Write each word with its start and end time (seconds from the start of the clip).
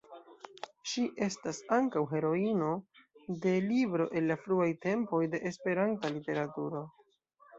Ŝi 0.91 1.01
estas 1.25 1.57
ankaŭ 1.77 2.01
heroino 2.13 2.71
de 3.43 3.53
libro 3.67 4.07
el 4.21 4.27
la 4.31 4.37
fruaj 4.47 4.69
tempoj 4.87 5.23
de 5.35 5.43
Esperanta 5.51 6.11
literaturo. 6.17 6.83